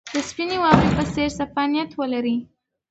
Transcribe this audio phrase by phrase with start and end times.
[0.13, 2.37] د سپینې واورې په څېر صفا نیت ولرئ.